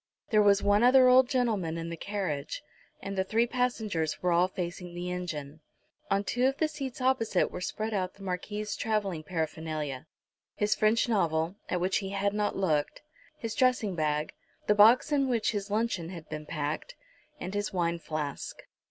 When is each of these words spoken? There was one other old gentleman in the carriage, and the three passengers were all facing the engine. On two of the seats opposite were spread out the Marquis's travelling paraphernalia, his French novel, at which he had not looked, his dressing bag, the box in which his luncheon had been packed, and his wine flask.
There 0.31 0.41
was 0.41 0.63
one 0.63 0.81
other 0.81 1.07
old 1.07 1.29
gentleman 1.29 1.77
in 1.77 1.89
the 1.91 1.95
carriage, 1.95 2.63
and 3.03 3.15
the 3.15 3.23
three 3.23 3.45
passengers 3.45 4.19
were 4.19 4.31
all 4.31 4.47
facing 4.47 4.95
the 4.95 5.11
engine. 5.11 5.59
On 6.09 6.23
two 6.23 6.47
of 6.47 6.57
the 6.57 6.67
seats 6.67 7.01
opposite 7.01 7.51
were 7.51 7.61
spread 7.61 7.93
out 7.93 8.15
the 8.15 8.23
Marquis's 8.23 8.75
travelling 8.75 9.21
paraphernalia, 9.21 10.07
his 10.55 10.73
French 10.73 11.07
novel, 11.07 11.53
at 11.69 11.79
which 11.79 11.97
he 11.99 12.09
had 12.09 12.33
not 12.33 12.55
looked, 12.57 13.03
his 13.37 13.53
dressing 13.53 13.93
bag, 13.93 14.33
the 14.65 14.73
box 14.73 15.11
in 15.11 15.29
which 15.29 15.51
his 15.51 15.69
luncheon 15.69 16.09
had 16.09 16.27
been 16.29 16.47
packed, 16.47 16.95
and 17.39 17.53
his 17.53 17.71
wine 17.71 17.99
flask. 17.99 18.63